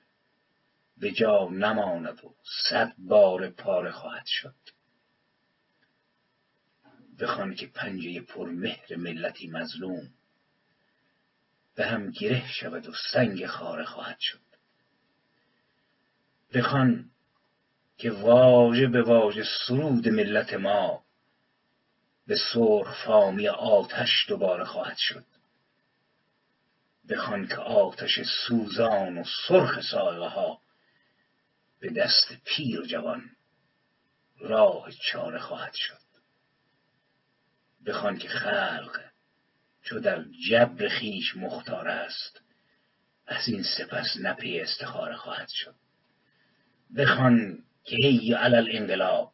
به 0.96 1.12
جا 1.12 1.48
نماند 1.48 2.24
و 2.24 2.34
صد 2.70 2.94
بار 2.98 3.50
پاره 3.50 3.92
خواهد 3.92 4.26
شد. 4.26 4.54
بخوان 7.18 7.54
که 7.54 7.66
پنجه 7.66 8.20
پرمهر 8.20 8.96
ملتی 8.96 9.48
مظلوم 9.48 10.15
به 11.76 11.86
هم 11.86 12.10
گره 12.10 12.48
شود 12.52 12.88
و 12.88 12.92
سنگ 13.12 13.46
خاره 13.46 13.84
خواهد 13.84 14.18
شد. 14.20 14.40
بخوان 16.54 17.10
که 17.98 18.10
واژه 18.10 18.86
به 18.86 19.02
واژه 19.02 19.44
سرود 19.66 20.08
ملت 20.08 20.54
ما 20.54 21.04
به 22.26 22.36
سرخ 22.52 23.04
فامی 23.04 23.48
آتش 23.48 24.26
دوباره 24.28 24.64
خواهد 24.64 24.96
شد. 24.96 25.24
بخوان 27.08 27.46
که 27.46 27.56
آتش 27.56 28.20
سوزان 28.48 29.18
و 29.18 29.24
سرخ 29.48 29.80
سایه 29.90 30.28
ها 30.28 30.60
به 31.80 31.90
دست 31.90 32.32
پیر 32.44 32.82
جوان 32.82 33.30
راه 34.38 34.90
چاره 35.12 35.38
خواهد 35.38 35.74
شد. 35.74 36.06
بخوان 37.86 38.18
که 38.18 38.28
خلق 38.28 39.05
چو 39.86 40.00
در 40.00 40.24
جبر 40.48 40.88
خیش 40.88 41.36
مختار 41.36 41.88
است. 41.88 42.40
از 43.26 43.48
این 43.48 43.62
سپس 43.62 44.16
نپی 44.20 44.60
استخاره 44.60 45.16
خواهد 45.16 45.48
شد. 45.48 45.74
بخوان 46.96 47.64
که 47.84 47.96
هی 47.96 48.34
علل 48.34 48.68
انقلاب 48.70 49.32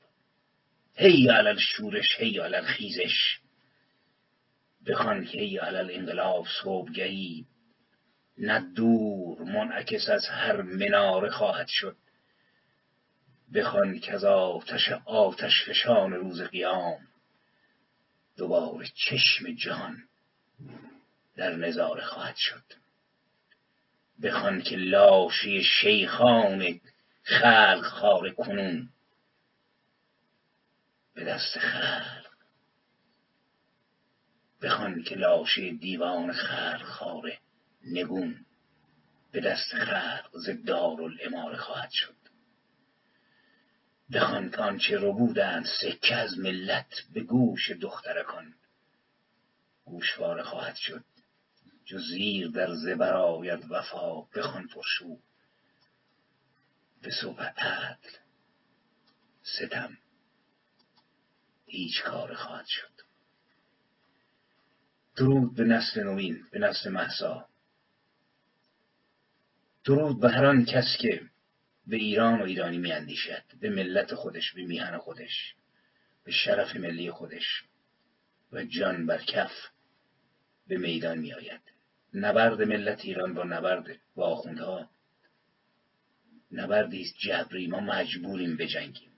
هی 0.96 1.28
علل 1.28 1.58
شورش 1.58 2.16
هی 2.18 2.38
علل 2.38 2.62
خیزش 2.64 3.38
بخوان 4.86 5.24
که 5.24 5.38
هی 5.38 5.58
انقلاب 5.58 6.46
صبحگهی 6.62 7.46
نه 8.38 8.72
دور 8.74 9.42
منعکس 9.42 10.08
از 10.08 10.26
هر 10.26 10.62
مناره 10.62 11.30
خواهد 11.30 11.68
شد. 11.68 11.96
بخوان 13.54 13.98
که 13.98 14.12
از 14.12 14.24
آتش 14.24 14.88
آتش 15.04 15.64
فشان 15.64 16.12
روز 16.12 16.42
قیام 16.42 16.98
دوباره 18.36 18.88
چشم 18.94 19.54
جهان 19.54 20.02
در 21.36 21.56
نظاره 21.56 22.04
خواهد 22.04 22.36
شد. 22.36 22.64
بخوان 24.22 24.62
که 24.62 24.76
لاشی 24.76 25.64
شیخان 25.64 26.80
خلق 27.22 27.82
خار 27.82 28.30
کنون. 28.30 28.88
به 31.14 31.24
دست 31.24 31.58
خلق. 31.58 32.26
بخوان 34.62 35.02
که 35.02 35.14
لاشه 35.14 35.72
دیوان 35.72 36.32
خلق 36.32 36.82
خاره 36.82 37.38
نگون. 37.84 38.46
به 39.32 39.40
دست 39.40 39.74
خلق 39.74 40.30
ز 40.32 40.48
الاماره 40.68 41.56
خواهد 41.56 41.90
شد. 41.90 42.14
بخوان 44.12 44.50
که 44.50 44.56
آنچه 44.56 44.96
رو 44.96 45.12
بودند 45.12 45.66
سکه 45.80 46.14
از 46.14 46.38
ملت 46.38 47.04
به 47.14 47.20
گوش 47.20 47.70
دخترکان. 47.70 48.54
گوشواره 49.84 50.42
خواهد 50.42 50.76
شد. 50.76 51.04
جو 51.84 51.98
زیر 51.98 52.48
در 52.48 52.74
زبر 52.74 53.14
آید 53.14 53.70
وفا 53.70 54.20
بخوان 54.20 54.68
پرشو 54.68 55.18
به 57.02 57.10
صبح 57.10 57.42
عدل 57.42 58.10
ستم. 59.42 59.98
هیچ 61.66 62.02
کار 62.02 62.34
خواهد 62.34 62.66
شد. 62.66 62.92
درود 65.16 65.54
به 65.54 65.64
نسل 65.64 66.02
نوین 66.02 66.46
به 66.52 66.58
نسل 66.58 66.90
محسا 66.90 67.48
درود 69.84 70.20
به 70.20 70.30
هر 70.30 70.44
آن 70.44 70.64
کس 70.64 70.96
که 71.00 71.22
به 71.86 71.96
ایران 71.96 72.40
و 72.40 72.44
ایرانی 72.44 72.78
میاندیشد 72.78 73.42
به 73.60 73.70
ملت 73.70 74.14
خودش 74.14 74.52
به 74.52 74.62
میهن 74.62 74.98
خودش 74.98 75.54
به 76.24 76.32
شرف 76.32 76.76
ملی 76.76 77.10
خودش. 77.10 77.64
و 78.52 78.64
جان 78.64 79.06
بر 79.06 79.22
کف 79.22 79.52
به 80.66 80.78
میدان 80.78 81.18
میآید. 81.18 81.60
نبرد 82.14 82.62
ملت 82.62 83.04
ایران 83.04 83.34
با 83.34 83.44
نبرد 83.44 83.98
با 84.14 84.26
آخوندها 84.26 84.90
نبردی 86.52 87.00
است 87.02 87.14
جبری 87.18 87.66
ما 87.66 87.80
مجبوریم 87.80 88.56
بجنگیم. 88.56 89.12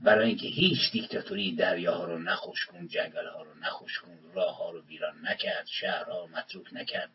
برای 0.00 0.28
اینکه 0.28 0.46
هیچ 0.46 0.92
دیکتاتوری 0.92 1.56
دریاها 1.56 2.04
رو 2.04 2.18
نخوش 2.18 2.64
کن 2.64 2.86
جنگل 2.86 3.26
ها 3.26 3.42
رو 3.42 3.54
نخوش 3.54 3.98
کن 3.98 4.18
راه 4.34 4.56
ها 4.56 4.70
رو 4.70 4.82
ویران 4.82 5.14
نکرد 5.22 5.66
شهرها 5.66 6.24
رو 6.24 6.30
متروک 6.30 6.66
نکرد. 6.72 7.10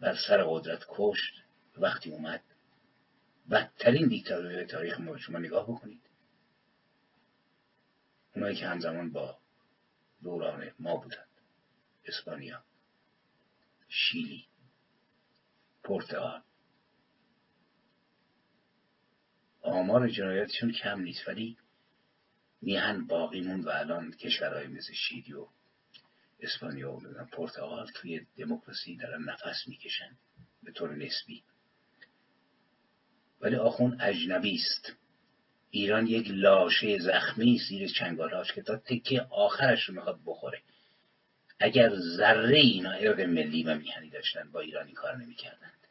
بر 0.00 0.16
سر 0.28 0.44
قدرت 0.44 0.84
کشت 0.88 1.34
وقتی 1.78 2.10
اومد 2.10 2.42
بدترین 3.50 4.08
دیکتاتوری 4.08 4.64
تاریخ 4.64 5.00
ما 5.00 5.18
شما 5.18 5.38
نگاه 5.38 5.64
بکنید. 5.64 6.05
اونایی 8.36 8.56
که 8.56 8.66
همزمان 8.66 9.12
با 9.12 9.38
دوران 10.22 10.70
ما 10.78 10.96
بودند 10.96 11.28
اسپانیا 12.04 12.64
شیلی 13.88 14.46
پرتغال. 15.84 16.42
آمار 19.60 20.08
جنایتشون 20.08 20.72
کم 20.72 21.00
نیست 21.00 21.28
ولی 21.28 21.58
میهن 22.62 23.06
باقی 23.06 23.40
موند 23.40 23.66
و 23.66 23.70
الان 23.70 24.12
کشورهای 24.12 24.66
مثل 24.66 24.92
شیلی 24.92 25.32
و 25.32 25.48
اسپانیا 26.40 26.92
و 26.92 27.24
پرتغال 27.32 27.90
توی 27.94 28.26
دموکراسی 28.36 28.96
دارن 28.96 29.22
نفس 29.22 29.68
می‌کشن 29.68 30.18
به 30.62 30.72
طور 30.72 30.96
نسبی. 30.96 31.44
ولی 33.40 33.56
آخون 33.56 34.00
اجنبی 34.00 34.54
است. 34.54 34.96
ایران 35.76 36.06
یک 36.06 36.30
لاشه 36.30 36.98
زخمی 36.98 37.58
زیر 37.68 37.88
چنگالاش 37.88 38.52
که 38.52 38.62
تا 38.62 38.76
تکه 38.76 39.26
آخرش 39.30 39.84
رو 39.84 39.94
می‌خواد 39.94 40.20
بخوره. 40.26 40.62
اگر 41.60 41.90
ذره 42.16 42.58
اینا 42.58 42.90
ارق 42.90 43.20
ملی 43.20 43.62
و 43.62 43.74
میهنی 43.74 44.10
داشتن 44.10 44.50
با 44.50 44.60
ایرانی 44.60 44.92
کار 44.92 45.16
نمی‌کردند. 45.16 45.86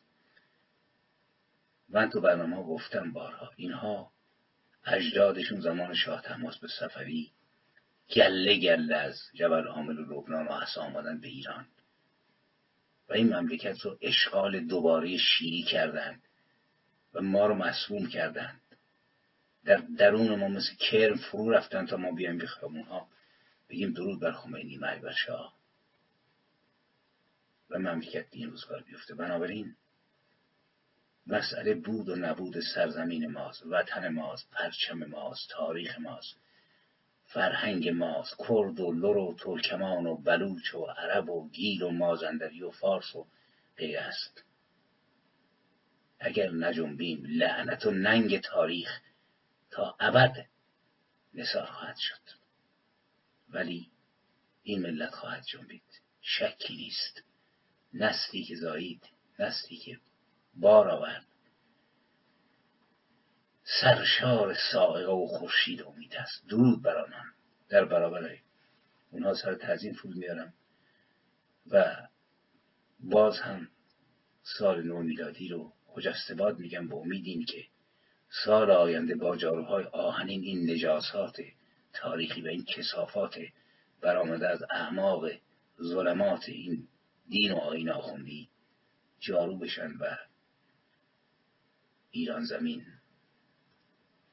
من 1.90 2.10
تو 2.10 2.22
برنامه 2.22 2.64
گفتم 2.64 3.14
بارها 3.14 3.52
اینها 3.56 4.12
اجدادشون 4.86 5.60
زمان 5.60 5.94
شاه 5.94 6.22
تماس 6.22 6.58
به 6.58 6.68
صفوی 6.68 7.32
گله 8.16 8.60
گله 8.60 8.96
از 8.96 9.22
جبل 9.34 9.68
عامل 9.68 10.00
و 10.00 10.02
لبنان 10.02 10.48
و 10.48 10.66
آمدن 10.78 11.20
به 11.20 11.28
ایران. 11.28 11.68
و 13.10 13.14
این 13.14 13.36
مملکت 13.36 13.82
رو 13.82 13.98
اشغال 14.02 14.60
دوباره 14.60 15.18
شیعی 15.18 15.64
کردند 15.64 16.22
و 17.14 17.22
ما 17.22 17.48
رو 17.48 17.56
مسموم 17.56 18.08
کردند. 18.08 18.62
در 19.66 19.78
درون 19.98 20.36
ما 20.36 20.48
مثل 20.48 20.76
کرم 20.76 21.16
فرو 21.16 21.50
رفتن 21.50 21.86
تا 21.86 21.98
ما 21.98 22.12
بیایم 22.12 22.38
به 22.38 22.48
ها. 22.90 23.08
بگیم 23.70 23.94
درود 23.94 24.20
بر 24.20 24.32
خمینی 24.32 24.78
مرگ 24.78 25.02
بر 25.02 25.12
شاه 25.12 25.56
و 27.70 27.80
مملکت 27.80 28.26
این 28.32 28.50
روزگار 28.50 28.82
بیفته. 28.82 29.16
بنابراین 29.16 29.76
مسئله 31.28 31.74
بود 31.74 32.10
و 32.10 32.16
نبود 32.16 32.60
سرزمین 32.76 33.32
ماست 33.32 33.66
وطن 33.66 34.08
ماست 34.08 34.50
پرچم 34.52 34.98
ماست 34.98 35.50
تاریخ 35.50 36.00
ماست 36.00 36.36
فرهنگ 37.26 37.90
ماست 37.90 38.36
کرد 38.38 38.80
و 38.80 38.92
لر 38.92 39.18
و 39.18 39.36
ترکمان 39.40 40.06
و 40.06 40.16
بلوچ 40.18 40.76
و 40.76 40.86
عرب 40.86 41.30
و 41.30 41.50
گیل 41.50 41.82
و 41.82 41.90
مازندری 41.90 42.64
و 42.64 42.72
فارس 42.72 43.16
و 43.16 43.28
غیر 43.78 44.00
است. 44.00 44.44
اگر 46.20 46.52
نجنبیم 46.52 47.24
لعنت 47.30 47.86
و 47.86 47.92
ننگ 47.92 48.42
تاریخ 48.42 49.02
تا 49.76 49.96
ابد 50.00 50.48
نثار 51.34 51.66
خواهد 51.66 51.98
شد. 51.98 52.22
ولی 53.50 53.92
این 54.64 54.82
ملت 54.82 55.16
خواهد 55.16 55.46
جنبید. 55.46 56.02
شکی 56.22 56.76
نیست. 56.76 57.24
نسلی 57.94 58.44
که 58.44 58.56
زایید 58.56 59.04
نسلی 59.40 59.78
که 59.78 60.00
بار 60.54 60.90
آورد. 60.90 61.26
سرشار 63.82 64.58
سائقه 64.72 65.12
و 65.12 65.28
خورشید 65.28 65.82
امید 65.82 66.16
است. 66.16 66.48
درود 66.50 66.82
بر 66.82 66.98
آنان. 66.98 67.34
در 67.70 67.86
برابر 67.86 68.38
اونها 69.12 69.34
سر 69.34 69.56
تعظیم 69.56 69.94
فرود 69.94 70.16
میارم 70.16 70.54
و 71.68 72.08
باز 73.00 73.40
هم 73.40 73.70
سال 74.44 74.84
نو 74.84 75.02
میلادی 75.02 75.48
رو 75.48 75.74
خجسته 75.86 76.52
میگم 76.58 76.88
به 76.88 76.96
امید 76.96 77.26
این 77.26 77.46
که 77.46 77.68
سال 78.30 78.72
آینده 78.72 79.16
با 79.16 79.38
جاروهای 79.38 79.84
آهنین 79.84 80.42
این 80.44 80.72
نجاسات 80.72 81.38
تاریخی 81.94 82.42
و 82.42 82.48
این 82.48 82.66
کسافات 82.66 83.40
برآمده 84.02 84.50
از 84.50 84.64
اعماق 84.70 85.30
ظلمات 85.82 86.50
این 86.50 86.88
دین 87.30 87.52
و 87.52 87.56
آین 87.56 87.90
آخوندی 87.90 88.50
جارو 89.20 89.58
بشن 89.58 89.92
و 89.92 90.18
ایران 92.12 92.44
زمین 92.44 92.86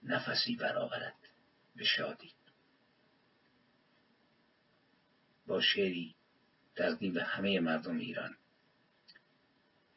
نفسی 0.02 0.56
برآورد 0.56 1.16
به 1.76 1.84
شادی. 1.84 2.32
با 5.46 5.60
شعری 5.60 6.14
تقدیم 6.76 7.12
به 7.12 7.24
همه 7.24 7.60
مردم 7.60 7.98
ایران 7.98 8.36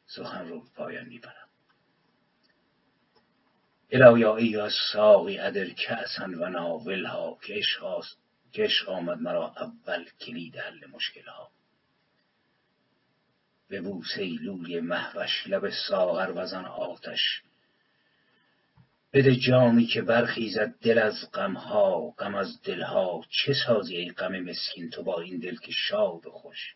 سخن 0.06 0.48
رو 0.48 0.64
پایان 0.74 1.06
می‌برم. 1.08 1.45
الهیا 3.90 4.36
ای 4.36 4.56
از 4.56 4.72
ساقی 4.92 5.38
ادر 5.38 5.68
کأسن 5.68 6.34
و 6.34 6.48
ناولها 6.48 7.38
که 7.42 7.54
عشق 8.62 8.88
آمد 8.88 9.18
مرا 9.18 9.54
اول 9.56 10.04
کلید 10.20 10.56
حل 10.56 10.86
مشکلها. 10.86 11.50
به 13.68 13.80
بوسه 13.80 14.24
لولی 14.24 14.80
محوش 14.80 15.46
لب 15.46 15.70
ساغر 15.88 16.32
وزن 16.36 16.64
آتش. 16.64 17.42
بده 19.12 19.36
جامی 19.36 19.86
که 19.86 20.02
برخیزد 20.02 20.74
دل 20.82 20.98
از 20.98 21.30
غمها 21.34 22.10
غم 22.10 22.34
از 22.34 22.62
دلها. 22.62 23.24
چه 23.30 23.54
سازی 23.66 23.96
ای 23.96 24.10
غم 24.10 24.40
مسکین 24.40 24.90
تو 24.90 25.02
با 25.02 25.20
این 25.20 25.38
دل 25.38 25.56
که 25.56 25.72
شاد 25.72 26.26
و 26.26 26.30
خوش؟ 26.30 26.74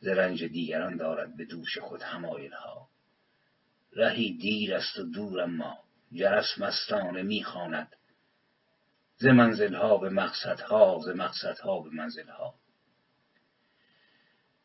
ز 0.00 0.08
رنج 0.08 0.44
دیگران 0.44 0.96
دارد 0.96 1.36
به 1.36 1.44
دوش 1.44 1.78
خود 1.78 2.02
ها 2.02 2.88
رهی 3.96 4.38
دیر 4.38 4.74
است 4.74 4.98
و 4.98 5.02
دور 5.02 5.44
ما 5.44 5.78
جرس 6.12 6.58
مستانه 6.58 7.22
می‌خواند 7.22 7.96
ز 9.16 9.26
منزلها 9.26 9.96
به 9.96 10.10
مقصدها 10.10 11.00
ز 11.04 11.08
مقصدها 11.08 11.80
به 11.80 11.90
منزلها. 11.90 12.54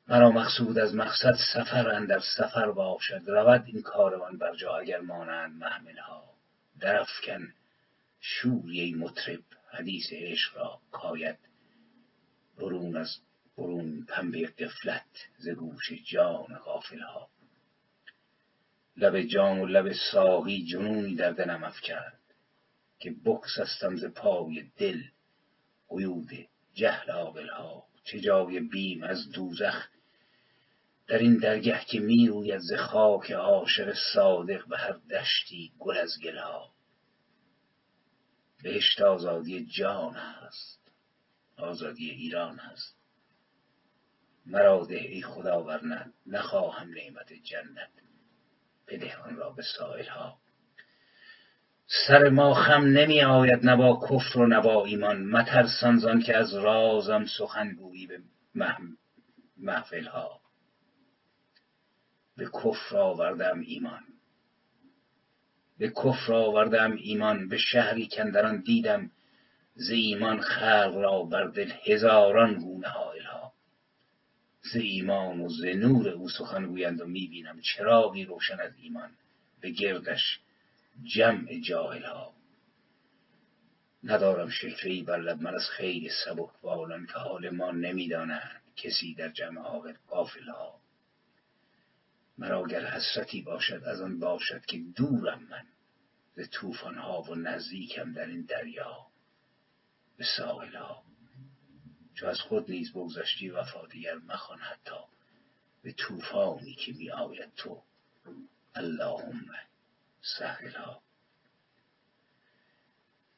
مرا 0.08 0.32
مقصود 0.32 0.78
از 0.78 0.96
مقصد 0.96 1.36
سفر 1.54 1.90
اندر 1.90 2.20
سفر 2.38 2.72
باشد. 2.72 3.22
رود 3.28 3.64
این 3.66 3.82
کاروان 3.82 4.38
بر 4.38 4.56
جا 4.56 4.78
اگر 4.78 5.00
مانند 5.00 5.56
محملها. 5.56 6.24
درافکن 6.80 7.54
شوری 8.20 8.94
مطرب 8.94 9.40
حدیث 9.72 10.06
عشق 10.12 10.58
را 10.58 10.80
کاید. 10.92 11.38
برون 12.58 12.98
از 12.98 13.18
برون 13.58 14.06
پنبه 14.06 14.48
قفلت 14.48 15.28
ز 15.38 15.50
گوش 15.50 15.92
جان 16.12 16.56
غافلها. 16.66 17.30
لب 19.00 19.22
جام 19.22 19.60
و 19.60 19.66
لب 19.66 19.94
ساقی 20.12 20.66
جنونی 20.66 21.16
در 21.16 21.32
دلم 21.32 21.64
افکند 21.64 22.20
که 23.00 23.12
بگسستم 23.12 23.96
ز 23.96 24.06
پای 24.06 24.72
دل 24.78 25.04
قیود 25.90 26.30
جهل 26.74 27.12
عاقلها. 27.12 27.84
چه 28.04 28.20
جای 28.20 28.60
بیم 28.60 29.04
از 29.04 29.32
دوزخ 29.32 29.88
در 31.08 31.18
این 31.18 31.38
درگه 31.38 31.86
که 31.86 32.00
می 32.00 32.28
روید 32.28 32.60
ز 32.60 32.74
خاک 32.74 33.32
عاشق 33.32 33.96
صادق 34.14 34.68
به 34.68 34.78
هر 34.78 34.92
دشتی 34.92 35.72
گل 35.80 35.98
از 35.98 36.20
گلها. 36.24 36.74
بهشت 38.64 39.02
آزادی 39.02 39.66
جان 39.66 40.14
هست 40.14 40.92
آزادی 41.58 42.10
ایران 42.10 42.58
هست. 42.58 42.98
مرا 44.46 44.86
ده 44.86 44.96
ای 44.96 45.22
خدا 45.22 45.64
ورنه 45.64 46.14
نخواهم 46.28 46.90
نعمت 46.90 47.34
جنت. 47.34 48.09
بده 48.90 49.18
آن 49.18 49.36
را 49.36 49.50
به 49.50 49.64
ها 50.10 50.40
سر 52.08 52.30
ما 52.30 52.54
خم 52.54 52.84
نمی 52.84 53.22
آید 53.22 53.66
نه 53.66 53.76
با 53.76 54.08
کفر 54.10 54.40
و 54.40 54.48
نه 54.48 54.62
با 54.62 54.86
ایمان. 54.86 55.26
مترسان 55.26 55.98
زان 55.98 56.22
که 56.22 56.38
از 56.38 56.54
رازم 56.54 57.26
سخن 57.26 57.74
گویی 57.74 58.08
به 58.08 58.20
محفل 59.58 60.06
ها 60.06 60.42
به 62.38 62.46
کفر 62.46 62.98
آوردم 62.98 63.60
ایمان. 63.60 64.04
به 65.78 65.90
کفر 65.90 66.34
آوردم 66.34 66.92
ایمان. 66.92 67.48
به 67.48 67.58
شهری 67.58 68.08
کندران 68.08 68.62
دیدم 68.62 69.12
ز 69.76 69.90
ایمان 69.90 70.42
خلق 70.42 70.96
را 70.96 71.24
بر 71.24 71.44
دل 71.44 71.72
هزاران 71.86 72.54
گونه 72.54 72.88
حائل 72.88 73.19
ها 73.19 73.19
ز 74.62 74.76
ایمان 74.76 75.40
و 75.42 75.50
ز 75.50 75.66
نور 75.66 76.10
او 76.10 76.30
سخن 76.30 76.66
گویند 76.66 77.02
و 77.02 77.06
می‌بینم 77.06 77.62
چراغی 77.62 78.26
روشن 78.26 78.60
از 78.60 78.72
ایمان. 78.82 79.12
به 79.62 79.70
گردش 79.70 80.40
جمع 81.04 81.60
جاهل 81.60 82.04
ها. 82.04 82.34
ندارم 84.04 84.50
شکری 84.50 85.04
بر 85.04 85.20
لب 85.20 85.42
من 85.42 85.56
از 85.56 85.70
خیر 85.70 86.12
سبک 86.26 86.50
بالان 86.62 87.06
که 87.06 87.14
حال 87.14 87.50
ما 87.50 87.72
نمی‌دانند 87.72 88.62
کسی 88.76 89.14
در 89.14 89.30
جمع 89.30 89.62
عاقل 89.62 89.94
غافل 90.10 90.50
ها. 90.50 90.80
مرا 92.38 92.68
گر 92.68 92.86
حسرتی 92.86 93.42
باشد 93.42 93.84
از 93.84 94.02
آن 94.02 94.20
باشد 94.20 94.66
که 94.66 94.78
دورم 94.96 95.44
من 95.44 95.66
ز 96.36 96.50
طوفان 96.50 96.98
ها 96.98 97.22
و 97.22 97.36
نزدیکم 97.36 98.14
در 98.14 98.26
این 98.26 98.42
دریا. 98.42 99.08
به 100.18 100.26
ساحل 100.38 100.76
ها. 100.76 101.09
چو 102.20 102.28
از 102.28 102.42
خود 102.42 102.72
نیز 102.72 102.92
بگذشتی 102.92 103.50
وفا 103.50 103.88
دیگر 103.88 104.16
مخوان 104.16 104.60
حتی 104.60 104.96
به 105.82 105.92
طوفانی 105.92 106.74
که 106.74 106.94
می 106.94 107.12
آید 107.12 107.54
تو. 107.56 107.84
اللهم 108.76 109.46
سهل 110.22 110.72
ها. 110.72 111.02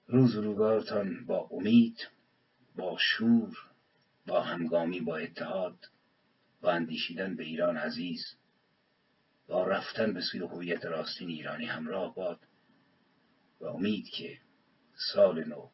روز 0.07 0.35
روزگارتان 0.35 1.25
با 1.25 1.47
امید 1.51 2.07
با 2.75 2.97
شور 2.99 3.57
با 4.27 4.41
همگامی 4.41 4.99
با 4.99 5.17
اتحاد 5.17 5.89
با 6.61 6.71
اندیشیدن 6.71 7.35
به 7.35 7.43
ایران 7.43 7.77
عزیز 7.77 8.35
با 9.47 9.67
رفتن 9.67 10.13
به 10.13 10.21
سوی 10.21 10.39
هویت 10.39 10.85
راستین 10.85 11.29
ایرانی 11.29 11.65
همراه 11.65 12.15
باد 12.15 12.39
و 13.59 13.65
امید 13.65 14.05
که 14.09 14.39
سال 15.13 15.43
نو 15.43 15.69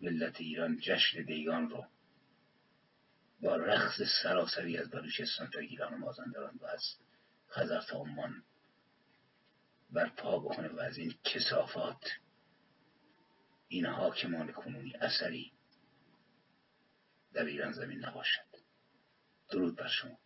ملت 0.00 0.40
ایران 0.40 0.78
جشن 0.80 1.22
دیگان 1.22 1.70
رو 1.70 1.86
با 3.40 3.56
رقص 3.56 4.02
سراسری 4.22 4.78
از 4.78 4.90
بلوچستان 4.90 5.50
تا 5.50 5.58
ایران 5.58 5.94
و 5.94 5.96
مازندران 5.96 6.58
و 6.60 6.66
از 6.66 6.82
خزر 7.48 7.80
تا 7.80 7.98
عمان 7.98 8.44
برپا 9.90 10.38
بکنه 10.38 10.68
و 10.68 10.80
از 10.80 10.98
این 10.98 11.14
کسافات 11.24 12.10
این 13.68 13.86
حاکمان 13.86 14.52
کنونی 14.52 14.92
اثری 15.00 15.52
در 17.32 17.44
ایران 17.44 17.72
زمین 17.72 18.04
نباشد. 18.04 18.46
درود 19.50 19.76
بر 19.76 19.88
شما. 19.88 20.18